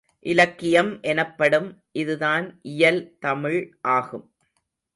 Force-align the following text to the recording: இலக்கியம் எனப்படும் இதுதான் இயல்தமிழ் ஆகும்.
இலக்கியம் 0.25 1.01
எனப்படும் 1.01 1.69
இதுதான் 1.91 2.45
இயல்தமிழ் 2.61 3.61
ஆகும். 3.81 4.25